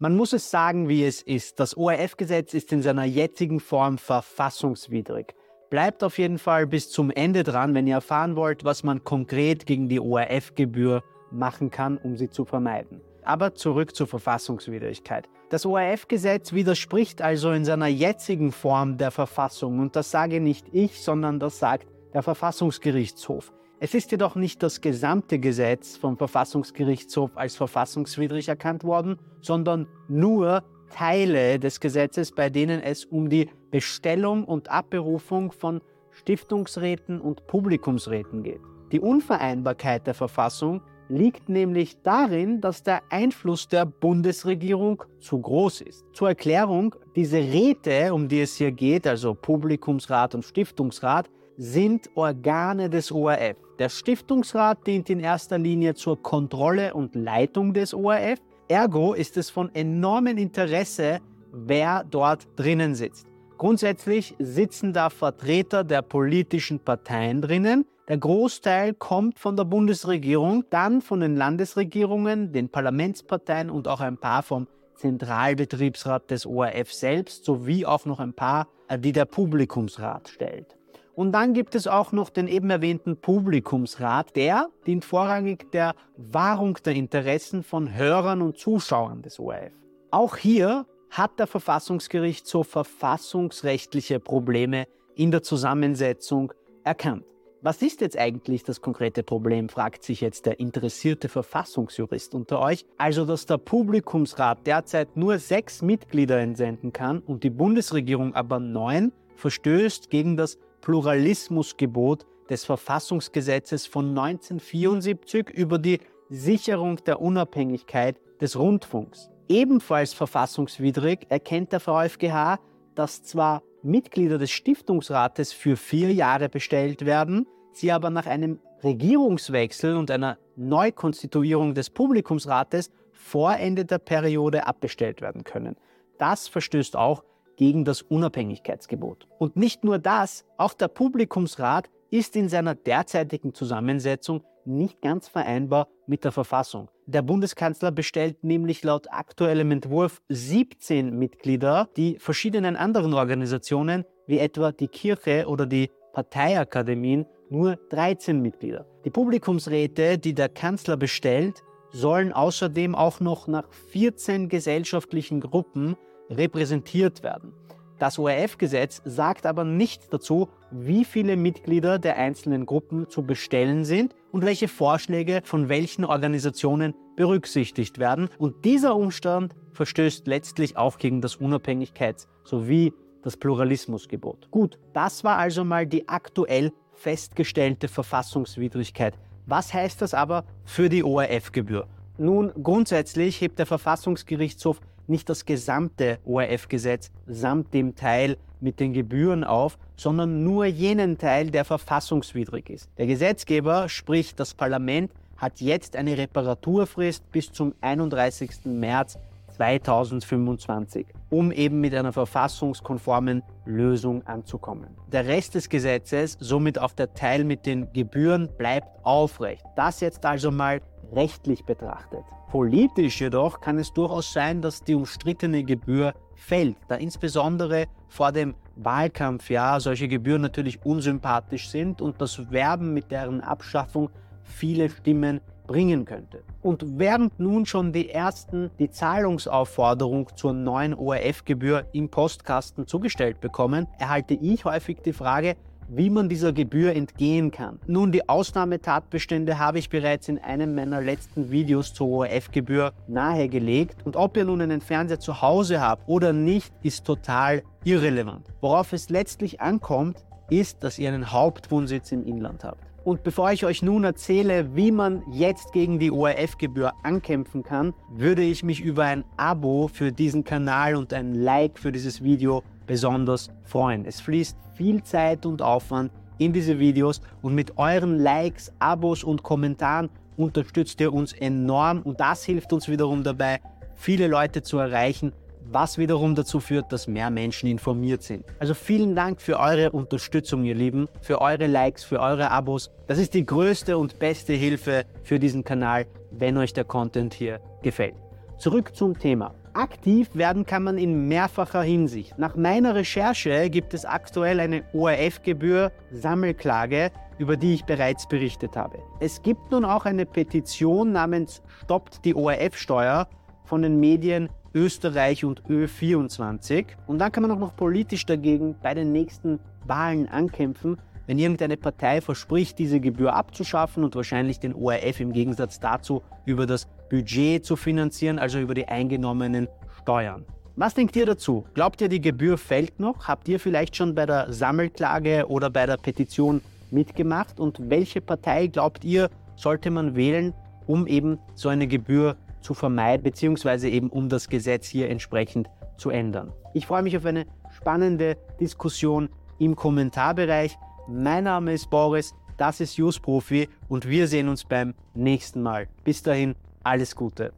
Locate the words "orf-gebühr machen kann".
9.98-11.98